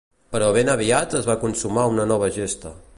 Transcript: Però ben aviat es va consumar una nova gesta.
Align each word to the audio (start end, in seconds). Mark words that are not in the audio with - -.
Però 0.35 0.47
ben 0.55 0.71
aviat 0.75 1.15
es 1.21 1.29
va 1.29 1.37
consumar 1.45 1.87
una 1.95 2.11
nova 2.15 2.33
gesta. 2.41 2.79